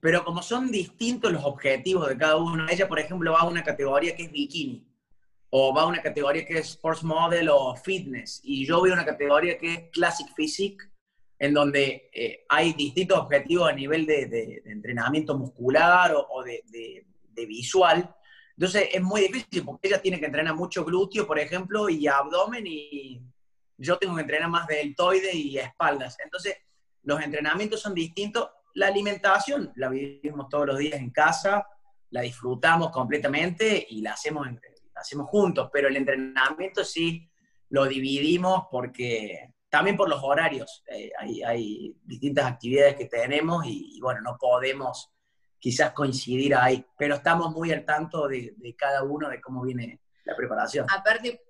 [0.00, 3.62] pero como son distintos los objetivos de cada uno, ella, por ejemplo, va a una
[3.62, 4.86] categoría que es bikini,
[5.50, 8.94] o va a una categoría que es sports model o fitness, y yo voy a
[8.94, 10.90] una categoría que es classic physique,
[11.40, 17.06] en donde eh, hay distintos objetivos a nivel de, entrenamiento muscular o, de,
[17.48, 18.14] visual.
[18.54, 22.66] Entonces es muy difícil porque ella tiene que entrenar mucho glúteo, por ejemplo, y abdomen,
[22.66, 23.22] y
[23.78, 26.18] yo tengo que entrenar más deltoide y espaldas.
[26.22, 26.58] Entonces
[27.02, 28.50] los entrenamientos son distintos.
[28.74, 31.66] La alimentación la vivimos todos los días en casa,
[32.10, 34.46] la disfrutamos completamente y la hacemos,
[34.94, 37.28] hacemos juntos, pero el entrenamiento sí
[37.70, 40.82] lo dividimos porque también por los horarios.
[40.88, 45.10] Eh, hay, distintas actividades que tenemos y, bueno, no podemos
[45.58, 50.34] quizás coincidir ahí, pero estamos muy al tanto de, cada uno, de cómo viene la
[50.34, 50.86] preparación.
[50.90, 51.42] Aparte,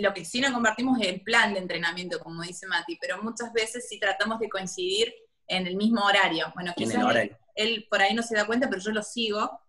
[0.00, 3.52] lo que sí no compartimos es el plan de entrenamiento, como dice Mati, pero muchas
[3.52, 5.14] veces sí tratamos de coincidir
[5.50, 6.50] en el mismo horario.
[6.54, 9.60] Bueno, quizás Él, él, por ahí no se da cuenta, pero yo lo sigo,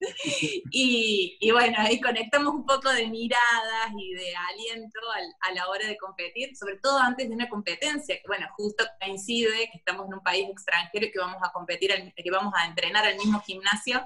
[0.70, 5.00] y, bueno, ahí conectamos un poco de miradas y de aliento
[5.40, 9.68] a la hora de competir, sobre todo antes de una competencia, que bueno, justo coincide
[9.70, 13.04] que estamos en un país extranjero y que vamos a competir, que vamos a entrenar
[13.04, 14.02] al mismo gimnasio,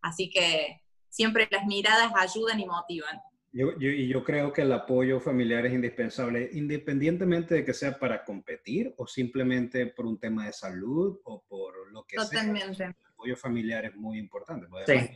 [0.00, 3.20] así que siempre las miradas ayudan y motivan.
[3.54, 8.92] Y yo creo que el apoyo familiar es indispensable, independientemente de que sea para competir
[8.96, 12.24] o simplemente por un tema de salud o por lo que sea.
[12.24, 14.66] Totalmente apoyo familiar es muy importante.
[14.86, 15.10] Sí.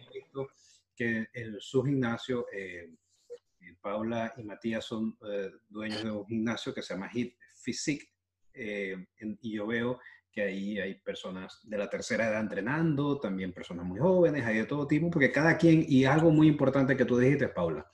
[0.96, 2.90] Que el, su gimnasio, eh,
[3.60, 8.08] eh, Paula y Matías son eh, dueños de un gimnasio que se llama Hit Physique,
[8.54, 10.00] y yo veo
[10.32, 14.64] que ahí hay personas de la tercera edad entrenando, también personas muy jóvenes, hay de
[14.64, 17.88] todo tipo, porque cada quien, y algo muy importante que tú dijiste, Paula,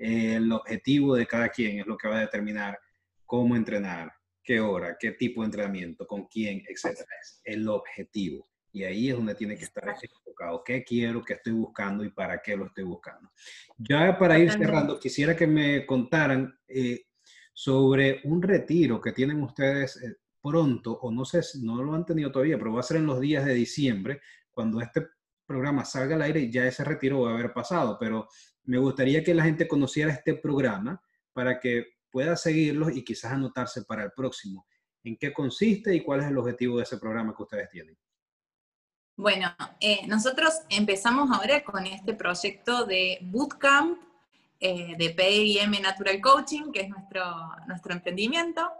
[0.00, 2.78] el objetivo de cada quien es lo que va a determinar
[3.26, 4.10] cómo entrenar,
[4.42, 7.06] qué hora, qué tipo de entrenamiento, con quién, etcétera.
[7.20, 8.48] Es el objetivo.
[8.72, 10.62] Y ahí es donde tiene que estar enfocado.
[10.64, 13.30] ¿Qué quiero, qué estoy buscando y para qué lo estoy buscando?
[13.76, 17.02] Ya para ir cerrando, quisiera que me contaran eh,
[17.52, 22.06] sobre un retiro que tienen ustedes eh, pronto, o no sé si no lo han
[22.06, 25.06] tenido todavía, pero va a ser en los días de diciembre, cuando este
[25.44, 28.28] programa salga al aire, ya ese retiro va a haber pasado, pero
[28.64, 33.82] me gustaría que la gente conociera este programa para que pueda seguirlo y quizás anotarse
[33.84, 34.66] para el próximo.
[35.02, 37.96] ¿En qué consiste y cuál es el objetivo de ese programa que ustedes tienen?
[39.16, 43.98] Bueno, eh, nosotros empezamos ahora con este proyecto de bootcamp
[44.58, 47.22] eh, de PIM Natural Coaching, que es nuestro,
[47.66, 48.70] nuestro emprendimiento,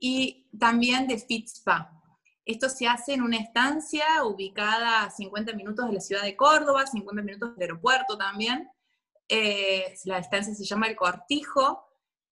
[0.00, 1.90] y también de Fit Spa.
[2.44, 6.86] Esto se hace en una estancia ubicada a 50 minutos de la ciudad de Córdoba,
[6.86, 8.68] 50 minutos del aeropuerto también.
[9.28, 11.84] Eh, la estancia se llama El Cortijo.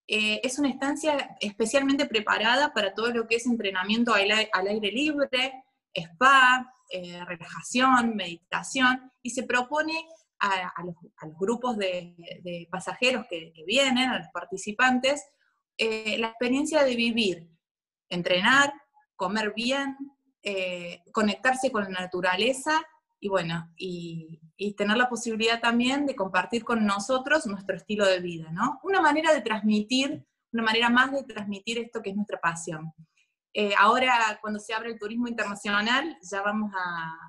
[0.06, 6.72] es una estancia especialmente preparada para todo lo que es entrenamiento al, aire libre, spa,
[6.90, 9.94] eh, relajación, meditación, y se propone
[10.40, 10.94] a, los,
[11.38, 15.24] grupos de, pasajeros que, vienen, a los participantes,
[15.78, 17.48] eh, la experiencia de vivir,
[18.10, 18.74] entrenar,
[19.16, 19.96] comer bien,
[20.42, 22.82] eh, conectarse con la naturaleza
[23.20, 24.40] y bueno, y,
[24.72, 28.80] tener la posibilidad también de compartir con nosotros nuestro estilo de vida, ¿no?
[28.84, 32.92] Una manera de transmitir, una manera más de transmitir esto que es nuestra pasión.
[33.54, 37.28] Eh, ahora, cuando se abre el turismo internacional, ya vamos a,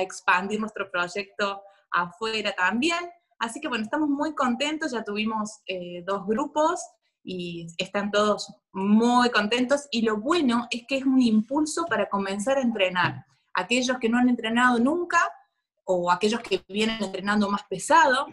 [0.00, 2.98] expandir nuestro proyecto afuera también.
[3.38, 6.80] Así que bueno, estamos muy contentos, ya tuvimos eh, dos grupos
[7.22, 9.86] y están todos muy contentos.
[9.92, 13.24] Y lo bueno es que es un impulso para comenzar a entrenar.
[13.54, 15.30] Aquellos que no han entrenado nunca
[15.86, 18.26] o aquellos que vienen entrenando más pesado,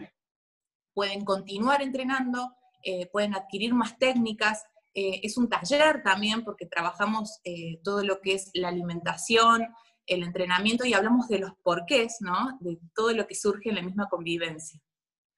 [0.92, 7.40] pueden continuar entrenando, eh, pueden adquirir más técnicas, eh, es un taller también porque trabajamos
[7.44, 9.66] eh, todo lo que es la alimentación,
[10.06, 12.58] el entrenamiento y hablamos de los porqués, ¿no?
[12.60, 14.80] De todo lo que surge en la misma convivencia.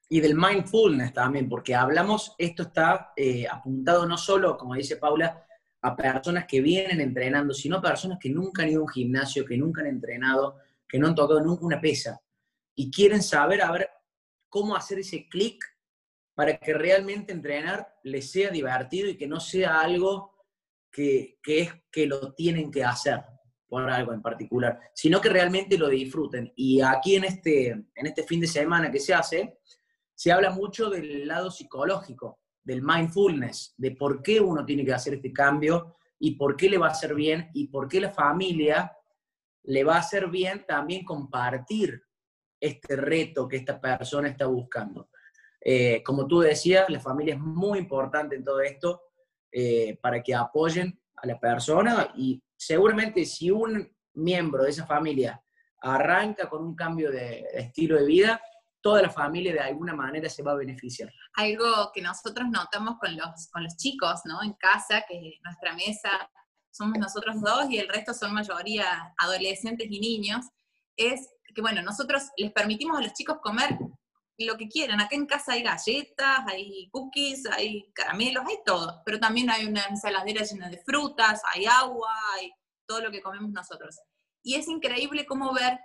[0.08, 3.12] Y del mindfulness también, porque hablamos, esto está
[3.50, 5.44] apuntado no solo, como dice Paula,
[5.82, 9.56] a personas que vienen entrenando, sino personas que nunca han ido a un gimnasio, que
[9.56, 12.20] nunca han entrenado, que no han tocado nunca una pesa
[12.74, 13.90] y quieren saber a ver
[14.48, 15.62] cómo hacer ese clic
[16.34, 20.34] para que realmente entrenar les sea divertido y que no sea algo
[20.90, 23.22] que, es que lo tienen que hacer
[23.68, 26.52] por algo en particular, sino que realmente lo disfruten.
[26.56, 29.58] Y aquí en este, en este fin de semana que se hace,
[30.14, 35.14] se habla mucho del lado psicológico, del mindfulness, de por qué uno tiene que hacer
[35.14, 38.95] este cambio y por qué le va a hacer bien y por qué la familia
[39.66, 42.02] le va a hacer bien también compartir
[42.60, 45.10] este reto que esta persona está buscando.
[45.60, 49.02] Eh, como tú decías, la familia es muy importante en todo esto
[49.50, 55.42] eh, para que apoyen a la persona y seguramente si un miembro de esa familia
[55.80, 58.40] arranca con un cambio de estilo de vida,
[58.80, 61.10] toda la familia de alguna manera se va a beneficiar.
[61.34, 64.42] Algo que nosotros notamos con los, con los chicos, ¿no?
[64.42, 66.10] En casa, que nuestra mesa
[66.76, 70.46] somos nosotros dos y el resto son mayoría adolescentes y niños,
[70.96, 73.78] es que, bueno, nosotros les permitimos a los chicos comer
[74.38, 75.00] lo que quieran.
[75.00, 79.02] Acá en casa hay galletas, hay cookies, hay caramelos, hay todo.
[79.04, 82.52] Pero también hay una ensaladera llena de frutas, hay agua, hay
[82.86, 83.98] todo lo que comemos nosotros.
[84.42, 85.80] Y es increíble cómo ver,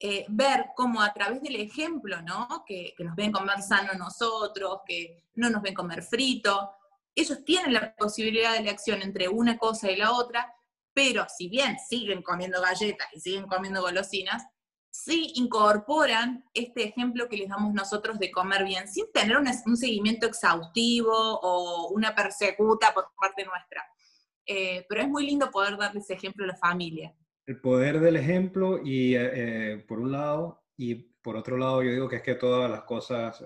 [0.00, 2.64] eh, ver cómo a través del ejemplo, ¿no?
[2.66, 6.72] Que, que nos ven comer sano nosotros, que no nos ven comer frito,
[7.14, 10.54] ellos tienen la posibilidad de elección entre una cosa y la otra,
[10.94, 14.44] pero si bien siguen comiendo galletas y siguen comiendo golosinas,
[14.90, 20.26] sí incorporan este ejemplo que les damos nosotros de comer bien, sin tener un, seguimiento
[20.26, 23.84] exhaustivo o una persecuta por parte nuestra.
[24.46, 27.14] Eh, pero es muy lindo poder darles ese ejemplo a la familia.
[27.46, 31.90] El poder del ejemplo y eh, eh, por un lado, y por otro lado yo
[31.90, 33.42] digo que es que todas las cosas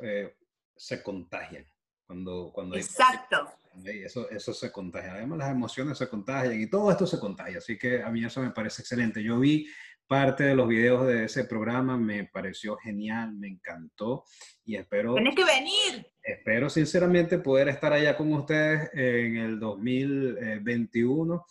[0.76, 1.64] se contagian.
[2.07, 3.53] Cuando, cuando Exacto.
[3.85, 5.14] eso, eso se contagia.
[5.14, 7.59] Además, las emociones se contagian y todo esto se contagia.
[7.59, 9.23] Así que a mí eso me parece excelente.
[9.23, 9.66] Yo vi
[10.07, 14.25] parte de los videos de ese programa, me pareció genial, me encantó
[14.64, 15.14] y espero...
[15.14, 16.07] Tienes que venir.
[16.23, 21.45] Espero sinceramente poder estar allá con ustedes en el 2021.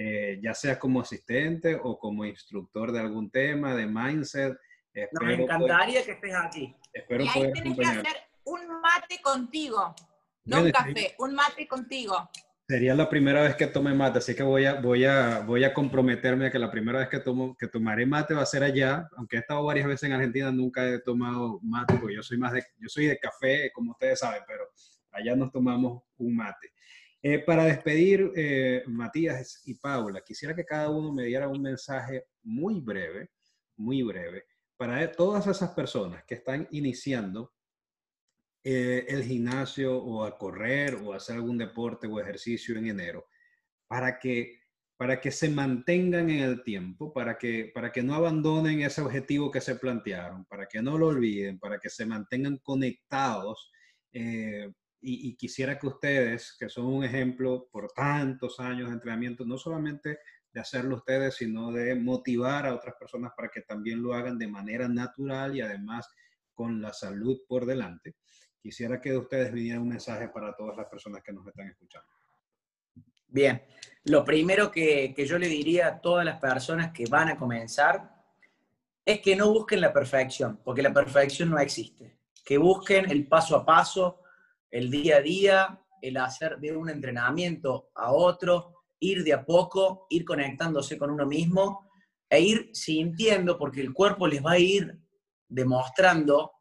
[0.00, 4.56] Eh, ya sea como asistente o como instructor de algún tema, de mindset.
[5.20, 6.74] me encantaría que estés aquí.
[6.92, 9.94] Espero y ahí tienes que hacer un mate contigo.
[10.44, 12.30] No un café, un mate contigo.
[12.66, 15.72] Sería la primera vez que tome mate, así que voy a, voy a, voy a
[15.72, 19.08] comprometerme a que la primera vez que, tomo, que tomaré mate va a ser allá.
[19.16, 22.52] Aunque he estado varias veces en Argentina, nunca he tomado mate, porque yo soy más
[22.52, 24.64] de, yo soy de café, como ustedes saben, pero
[25.12, 26.72] allá nos tomamos un mate.
[27.22, 32.26] Eh, para despedir, eh, Matías y Paula, quisiera que cada uno me diera un mensaje
[32.42, 33.30] muy breve,
[33.76, 34.44] muy breve,
[34.76, 37.52] para todas esas personas que están iniciando
[38.64, 43.26] eh, el gimnasio o a correr o hacer algún deporte o ejercicio en enero,
[43.86, 44.60] para que,
[44.96, 49.50] para que se mantengan en el tiempo, para que, para que no abandonen ese objetivo
[49.50, 53.70] que se plantearon, para que no lo olviden, para que se mantengan conectados.
[54.12, 59.44] Eh, y, y, quisiera que ustedes, que son un ejemplo por tantos años de entrenamiento,
[59.44, 60.18] no solamente
[60.52, 64.48] de hacerlo ustedes, sino de motivar a otras personas para que también lo hagan de
[64.48, 66.08] manera natural y además
[66.52, 68.16] con la salud por delante.
[68.60, 72.08] Quisiera que de ustedes viniera un mensaje para todas las personas que nos están escuchando.
[73.28, 73.62] Bien,
[74.04, 78.18] lo primero que, que yo le diría a todas las personas que van a comenzar
[79.04, 82.18] es que no busquen la perfección, porque la perfección no existe.
[82.44, 84.20] Que busquen el paso a paso,
[84.70, 90.06] el día a día, el hacer de un entrenamiento a otro, ir de a poco,
[90.10, 91.90] ir conectándose con uno mismo
[92.28, 94.98] e ir sintiendo, porque el cuerpo les va a ir
[95.48, 96.52] demostrando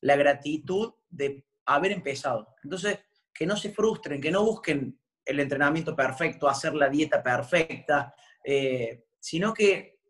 [0.00, 2.54] la gratitud de haber empezado.
[2.62, 2.98] Entonces,
[3.32, 9.06] que no se frustren, que no busquen el entrenamiento perfecto, hacer la dieta perfecta, eh,
[9.18, 10.00] sino que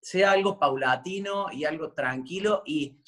[0.00, 3.02] sea algo paulatino y algo tranquilo y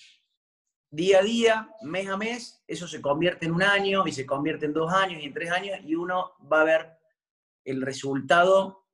[0.90, 4.66] día a día, mes a mes, eso se convierte en un año y se convierte
[4.66, 6.98] en dos años y en tres años y uno va a ver
[7.64, 8.86] el resultado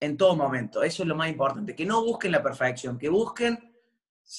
[0.00, 0.82] en todo momento.
[0.82, 3.74] Eso es lo más importante, que no busquen la perfección, que busquen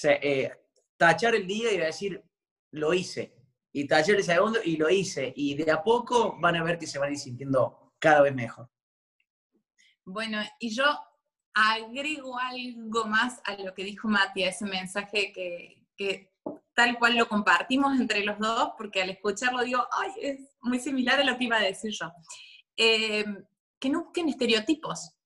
[0.04, 0.52] eh,
[0.98, 2.24] tachar el día y decir,
[2.72, 3.34] lo hice.
[3.72, 5.34] Y taller el segundo y lo hice.
[5.36, 8.34] Y de a poco van a ver que se van a ir sintiendo cada vez
[8.34, 8.70] mejor.
[10.04, 10.86] Bueno, y yo
[11.54, 16.32] agrego algo más a lo que dijo Mati, a ese mensaje que,
[16.74, 21.20] tal cual lo compartimos entre los dos, porque al escucharlo digo, ay, es muy similar
[21.20, 22.12] a lo que iba a decir yo.
[22.76, 23.26] Eh,
[23.80, 25.17] que no busquen estereotipos.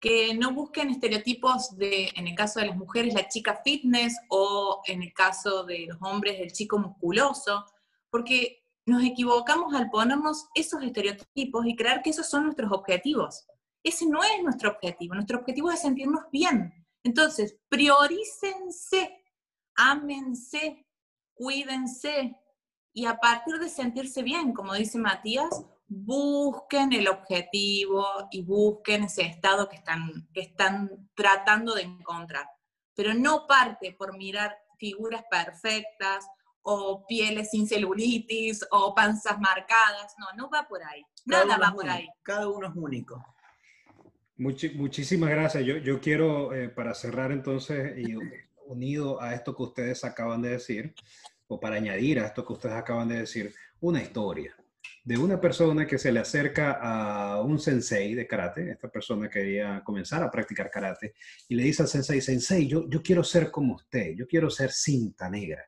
[0.00, 4.80] Que no busquen estereotipos de, en el caso de las mujeres, la chica fitness o
[4.86, 7.64] en el caso de los hombres, el chico musculoso,
[8.10, 13.46] porque nos equivocamos al ponernos esos estereotipos y creer que esos son nuestros objetivos.
[13.82, 16.72] Ese no es nuestro objetivo, nuestro objetivo es sentirnos bien.
[17.02, 19.24] Entonces, priorícense,
[19.76, 20.86] ámense,
[21.34, 22.36] cuídense
[22.92, 29.22] y a partir de sentirse bien, como dice Matías, busquen el objetivo y busquen ese
[29.22, 32.46] estado que están, que están tratando de encontrar.
[32.94, 36.26] Pero no parte por mirar figuras perfectas
[36.62, 40.14] o pieles sin celulitis o panzas marcadas.
[40.18, 41.02] No, no va por ahí.
[41.24, 42.06] Nada va por ahí.
[42.22, 43.24] Cada uno es único.
[44.36, 45.64] muchísimas gracias.
[45.64, 48.14] Yo, yo quiero, eh, para cerrar entonces, y
[48.66, 50.94] unido a esto que ustedes acaban de decir,
[51.46, 54.54] o para añadir a esto que ustedes acaban de decir, una historia
[55.04, 59.82] de una persona que se le acerca a un sensei de karate, esta persona quería
[59.84, 61.14] comenzar a practicar karate,
[61.48, 64.70] y le dice al sensei, sensei, yo, yo quiero ser como usted, yo quiero ser
[64.70, 65.64] cinta negra.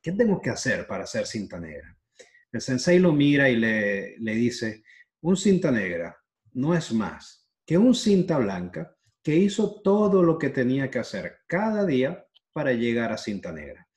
[0.00, 1.96] ¿Qué tengo que hacer para ser cinta negra?
[2.52, 4.84] El sensei lo mira y le, le dice,
[5.22, 6.16] un cinta negra
[6.52, 11.38] no es más que un cinta blanca que hizo todo lo que tenía que hacer
[11.46, 13.88] cada día para llegar a cinta negra.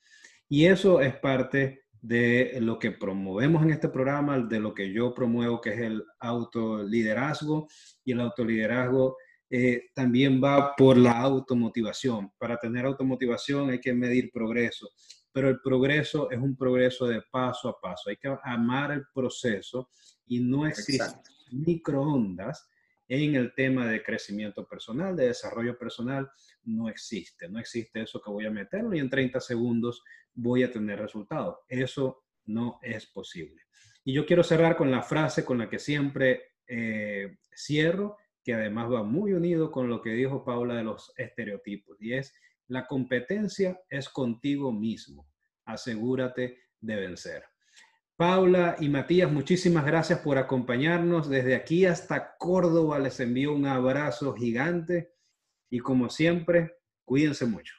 [0.48, 5.14] Y eso es parte de lo que promovemos en este programa, de lo que yo
[5.14, 7.68] promuevo, que es el autoliderazgo.
[8.04, 9.16] Y el autoliderazgo
[9.50, 12.32] eh, también va por la automotivación.
[12.38, 14.90] Para tener automotivación hay que medir progreso,
[15.32, 18.10] pero el progreso es un progreso de paso a paso.
[18.10, 19.90] Hay que amar el proceso
[20.26, 21.20] y no existen
[21.50, 22.68] microondas
[23.08, 26.30] en el tema de crecimiento personal, de desarrollo personal,
[26.64, 27.48] no existe.
[27.48, 30.02] No existe eso que voy a meterlo y en 30 segundos
[30.34, 31.58] voy a tener resultados.
[31.68, 33.62] Eso no es posible.
[34.04, 38.90] Y yo quiero cerrar con la frase con la que siempre eh, cierro, que además
[38.90, 42.34] va muy unido con lo que dijo Paula de los estereotipos, y es,
[42.68, 45.28] la competencia es contigo mismo.
[45.64, 47.44] Asegúrate de vencer.
[48.18, 51.28] Paula y Matías, muchísimas gracias por acompañarnos.
[51.30, 55.14] Desde aquí hasta Córdoba les envío un abrazo gigante
[55.70, 57.76] y como siempre, cuídense mucho.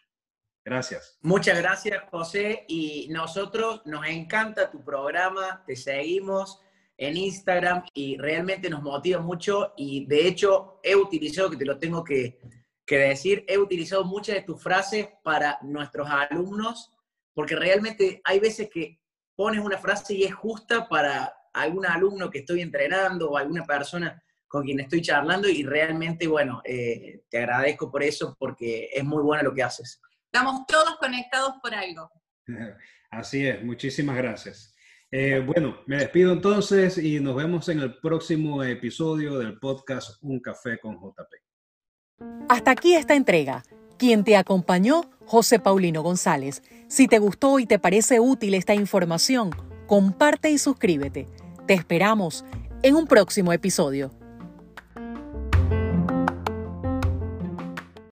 [0.64, 1.20] Gracias.
[1.24, 2.64] Muchas gracias, José.
[2.70, 6.62] Y nosotros nos encanta tu programa, te seguimos
[6.96, 9.74] en Instagram y realmente nos motiva mucho.
[9.76, 12.40] Y de hecho, he utilizado, que te lo tengo que,
[12.88, 16.94] decir, he utilizado muchas de tus frases para nuestros alumnos,
[17.34, 19.02] porque realmente hay veces que
[19.40, 24.22] pones una frase y es justa para algún alumno que estoy entrenando o alguna persona
[24.50, 29.24] con quien estoy charlando y realmente, bueno, eh, te agradezco por eso porque es muy
[29.24, 30.02] bueno lo que haces.
[30.26, 32.12] Estamos todos conectados por algo.
[33.12, 34.76] Así es, muchísimas gracias.
[35.10, 40.42] Eh, bueno, me despido entonces y nos vemos en el próximo episodio del podcast Un
[40.42, 42.44] Café con JP.
[42.50, 43.64] Hasta aquí esta entrega.
[44.00, 46.64] Quien te acompañó, José Paulino González.
[46.88, 49.50] Si te gustó y te parece útil esta información,
[49.88, 51.28] comparte y suscríbete.
[51.68, 52.46] Te esperamos
[52.82, 54.12] en un próximo episodio.